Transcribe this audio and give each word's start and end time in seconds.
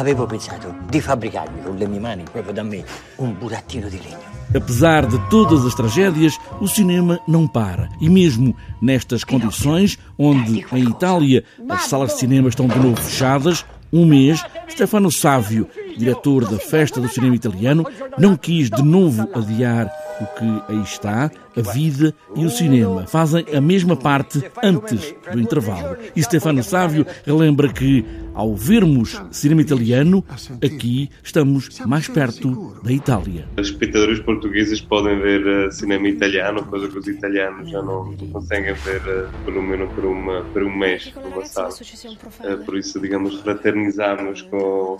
avevo 0.00 0.26
pensato 0.26 0.74
di 0.88 1.00
fabbricarmi 1.00 1.62
con 1.62 1.76
le 1.76 1.86
mie 1.86 2.00
mani, 2.00 2.24
proprio 2.30 2.52
da 2.52 2.62
me, 2.62 2.82
un 3.16 3.36
burattino 3.38 3.88
di 3.88 4.00
legno. 4.02 4.28
Apesar 4.52 5.06
de 5.06 5.16
todas 5.30 5.64
as 5.64 5.74
tragédias, 5.74 6.36
o 6.60 6.66
cinema 6.66 7.20
não 7.28 7.46
para. 7.46 7.88
E 8.00 8.08
mesmo 8.08 8.56
nestas 8.82 9.22
condições, 9.22 9.96
onde 10.18 10.66
em 10.72 10.88
Itália 10.88 11.44
as 11.68 11.84
salas 11.84 12.14
de 12.14 12.18
cinema 12.18 12.48
estão 12.48 12.66
de 12.66 12.78
novo 12.78 13.00
fechadas, 13.00 13.64
um 13.92 14.04
mês, 14.04 14.42
Stefano 14.68 15.10
Sávio, 15.10 15.68
diretor 15.96 16.44
da 16.48 16.58
Festa 16.58 17.00
do 17.00 17.08
Cinema 17.08 17.34
Italiano, 17.34 17.84
não 18.18 18.36
quis 18.36 18.70
de 18.70 18.82
novo 18.82 19.28
adiar 19.34 19.90
o 20.20 20.26
que 20.26 20.72
aí 20.72 20.82
está, 20.82 21.30
a 21.56 21.72
vida 21.72 22.14
e 22.36 22.44
o 22.44 22.50
cinema. 22.50 23.06
Fazem 23.06 23.44
a 23.54 23.60
mesma 23.60 23.96
parte 23.96 24.42
antes 24.62 25.14
do 25.32 25.40
intervalo. 25.40 25.96
E 26.14 26.22
Stefano 26.22 26.62
Sávio 26.62 27.06
relembra 27.24 27.72
que, 27.72 28.04
ao 28.34 28.54
vermos 28.54 29.20
cinema 29.30 29.62
italiano, 29.62 30.24
aqui 30.64 31.10
estamos 31.22 31.80
mais 31.80 32.08
perto 32.08 32.76
da 32.82 32.92
Itália. 32.92 33.46
Os 33.58 33.68
espectadores 33.68 34.20
portugueses 34.20 34.80
podem 34.80 35.18
ver 35.20 35.46
uh, 35.46 35.72
cinema 35.72 36.08
italiano, 36.08 36.64
coisa 36.64 36.88
que 36.88 36.98
os 36.98 37.08
italianos 37.08 37.70
já 37.70 37.82
não 37.82 38.14
conseguem 38.32 38.74
ver, 38.74 39.00
uh, 39.00 39.44
pelo 39.44 39.62
menos 39.62 39.92
por, 39.92 40.04
uma, 40.04 40.42
por 40.44 40.62
um 40.62 40.76
mês, 40.76 41.12
numa 41.16 41.44
sala. 41.44 41.70
Uh, 41.70 42.64
por 42.64 42.76
isso, 42.76 43.00
digamos, 43.00 43.40
fraternizarmos 43.40 44.42
com, 44.42 44.98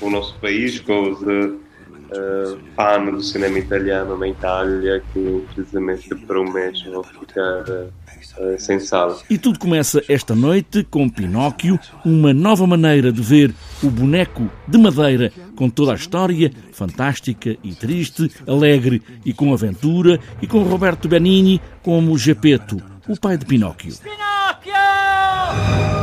o 0.00 0.10
nosso 0.10 0.38
país, 0.40 0.80
com 0.80 1.10
os 1.10 1.20
fan 2.76 3.04
do 3.06 3.22
cinema 3.22 3.58
italiano 3.58 4.16
na 4.18 4.28
Itália 4.28 5.02
que 5.12 5.44
precisamente 5.54 6.14
por 6.14 6.38
um 6.38 6.52
mês 6.52 6.82
vão 6.82 7.02
ficar 7.02 7.62
uh, 7.68 8.58
sem 8.58 8.78
sala. 8.80 9.18
E 9.28 9.38
tudo 9.38 9.58
começa 9.58 10.02
esta 10.08 10.34
noite 10.34 10.84
com 10.84 11.08
Pinóquio, 11.08 11.78
uma 12.04 12.32
nova 12.32 12.66
maneira 12.66 13.12
de 13.12 13.22
ver 13.22 13.54
o 13.82 13.90
boneco 13.90 14.50
de 14.66 14.78
madeira 14.78 15.32
com 15.56 15.68
toda 15.68 15.92
a 15.92 15.96
história, 15.96 16.50
fantástica 16.72 17.56
e 17.62 17.74
triste, 17.74 18.30
alegre 18.46 19.02
e 19.24 19.32
com 19.32 19.52
aventura, 19.52 20.18
e 20.42 20.46
com 20.46 20.62
Roberto 20.62 21.08
Benigni 21.08 21.60
como 21.82 22.16
Gepeto, 22.18 22.82
o 23.08 23.18
pai 23.18 23.36
de 23.36 23.44
Pinóquio. 23.44 23.94
Pinóquio! 24.02 25.93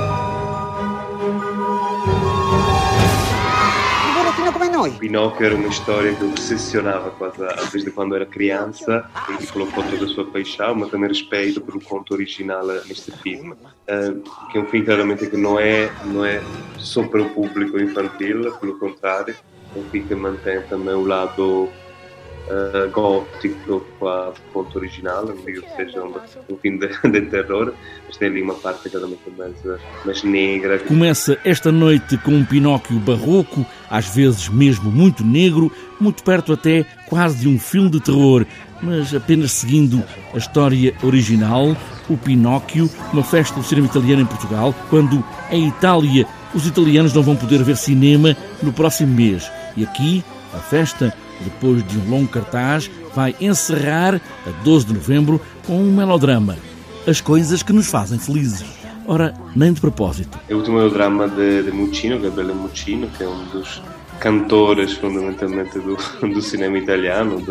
Noi. 4.72 4.92
Pinocchio 4.92 5.46
era 5.46 5.56
uma 5.56 5.68
história 5.68 6.16
que 6.16 6.24
obsessionava 6.24 7.12
quase 7.12 7.38
desde 7.72 7.92
quando 7.92 8.16
era 8.16 8.26
criança 8.26 9.06
e 9.40 9.48
colocou 9.48 9.84
toda 9.84 10.06
a 10.06 10.08
sua 10.08 10.26
paixão, 10.26 10.76
mas 10.76 10.90
também 10.90 11.10
respeito 11.10 11.62
pelo 11.62 11.82
conto 11.82 12.14
original 12.14 12.66
neste 12.66 13.12
filme, 13.12 13.52
uh, 13.52 14.50
que 14.52 14.58
é 14.58 14.62
um 14.62 14.66
filme 14.66 14.86
claramente 14.86 15.28
que 15.28 15.38
não 15.38 15.60
é, 15.60 15.92
não 16.06 16.26
é 16.26 16.42
só 16.78 17.04
para 17.04 17.22
o 17.22 17.30
público 17.30 17.80
infantil, 17.80 18.52
pelo 18.60 18.80
contrário, 18.80 19.36
é 19.76 19.80
um 19.80 19.84
filme 19.90 20.08
que 20.08 20.16
mantém 20.16 20.62
também 20.64 20.94
o 20.94 21.06
lado 21.06 21.70
uh, 22.48 22.90
gótico 22.92 23.86
quase 24.00 24.38
conto 24.54 24.78
original, 24.78 25.26
não 25.26 25.36
digo 25.36 25.62
que 25.62 25.76
seja 25.76 26.04
um, 26.04 26.14
um 26.50 26.58
filme 26.58 26.80
de, 26.80 26.88
de 27.10 27.22
terror, 27.22 27.74
mas 28.08 28.18
tem 28.18 28.30
ali 28.30 28.42
uma 28.42 28.56
parte 28.56 28.90
cada 28.90 29.08
vez 29.08 29.20
mais, 29.38 29.56
mais 30.06 30.24
negra. 30.24 30.80
Começa 30.80 31.38
esta 31.44 31.72
noite 31.72 32.18
com 32.18 32.32
um 32.32 32.46
Pinóquio 32.46 33.00
barroco, 33.00 33.66
às 33.90 34.14
vezes 34.14 34.50
mesmo 34.50 34.92
muito 34.92 35.24
negro, 35.24 35.72
muito 36.00 36.24
perto 36.24 36.54
até 36.54 36.86
quase 37.08 37.40
de 37.40 37.48
um 37.48 37.60
filme 37.60 37.90
de 37.90 38.00
terror, 38.00 38.46
mas 38.82 39.14
apenas 39.14 39.52
seguindo 39.52 40.04
a 40.34 40.38
história 40.38 40.94
original, 41.04 41.76
o 42.10 42.18
Pinóquio, 42.18 42.90
uma 43.14 43.24
festa 43.24 43.60
do 43.60 43.66
cinema 43.66 43.88
italiano 43.88 44.22
em 44.24 44.26
Portugal, 44.26 44.74
quando 44.90 45.24
em 45.52 45.68
Itália 45.68 46.28
os 46.54 46.66
italianos 46.68 47.14
não 47.14 47.24
vão 47.24 47.36
poder 47.36 47.64
ver 47.64 47.78
cinema 47.78 48.36
no 48.62 48.74
próximo 48.74 49.14
mês. 49.14 49.50
E 49.78 49.84
aqui, 49.84 50.24
a 50.54 50.58
festa 50.58 51.14
depois 51.44 51.86
de 51.88 51.98
um 51.98 52.10
longo 52.10 52.28
cartaz, 52.28 52.90
vai 53.16 53.36
encerrar, 53.42 54.16
a 54.16 54.64
12 54.64 54.88
de 54.88 54.94
novembro, 54.94 55.42
com 55.66 55.78
um 55.78 55.92
melodrama. 55.94 56.58
As 57.08 57.20
coisas 57.20 57.64
que 57.64 57.74
nos 57.74 57.88
fazem 57.88 58.20
felizes. 58.20 58.64
Ora, 59.08 59.34
nem 59.56 59.74
de 59.74 59.82
propósito. 59.82 60.40
É 60.48 60.54
o 60.54 60.58
último 60.58 60.78
melodrama 60.78 61.28
de, 61.28 61.64
de 61.64 61.72
Muccino, 61.72 62.20
Gabriele 62.20 62.54
Muccino, 62.54 63.08
que 63.10 63.24
é 63.24 63.28
um 63.28 63.44
dos 63.46 63.82
cantores, 64.20 64.94
fundamentalmente, 64.94 65.80
do, 65.80 65.98
do 66.34 66.42
cinema 66.42 66.78
italiano. 66.78 67.44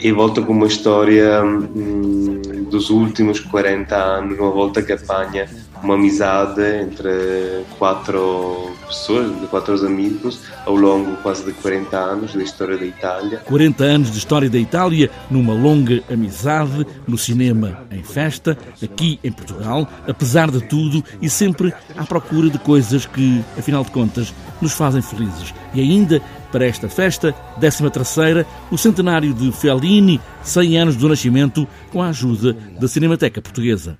E 0.00 0.12
volta 0.12 0.42
com 0.42 0.52
uma 0.52 0.66
história 0.66 1.42
hum, 1.42 2.40
dos 2.70 2.90
últimos 2.90 3.38
40 3.38 3.96
anos, 3.96 4.38
uma 4.38 4.50
volta 4.50 4.82
que 4.82 4.92
apanha 4.92 5.48
uma 5.82 5.94
amizade 5.94 6.60
entre 6.82 7.64
quatro 7.78 8.70
pessoas, 8.86 9.40
de 9.40 9.46
quatro 9.46 9.74
amigos, 9.86 10.40
ao 10.66 10.74
longo 10.74 11.16
quase 11.18 11.44
de 11.44 11.52
40 11.52 11.96
anos 11.96 12.34
da 12.34 12.42
história 12.42 12.76
da 12.76 12.84
Itália. 12.84 13.38
40 13.38 13.84
anos 13.84 14.10
de 14.10 14.18
história 14.18 14.50
da 14.50 14.58
Itália, 14.58 15.10
numa 15.30 15.54
longa 15.54 16.02
amizade, 16.10 16.86
no 17.06 17.16
cinema 17.16 17.86
em 17.90 18.02
festa, 18.02 18.56
aqui 18.82 19.18
em 19.22 19.32
Portugal, 19.32 19.88
apesar 20.06 20.50
de 20.50 20.60
tudo 20.60 21.04
e 21.20 21.30
sempre 21.30 21.72
à 21.96 22.04
procura 22.04 22.50
de 22.50 22.58
coisas 22.58 23.06
que, 23.06 23.42
afinal 23.58 23.84
de 23.84 23.90
contas, 23.90 24.34
nos 24.60 24.72
fazem 24.72 25.02
felizes. 25.02 25.54
E 25.72 25.80
ainda 25.80 26.20
para 26.50 26.66
esta 26.66 26.88
festa, 26.88 27.32
13 27.60 27.90
terceira, 27.90 28.46
o 28.70 28.76
centenário 28.76 29.32
de 29.32 29.52
Fellini, 29.52 30.20
100 30.42 30.78
anos 30.78 30.96
do 30.96 31.08
nascimento, 31.08 31.66
com 31.92 32.02
a 32.02 32.08
ajuda 32.08 32.56
da 32.78 32.88
Cinemateca 32.88 33.40
Portuguesa. 33.40 33.96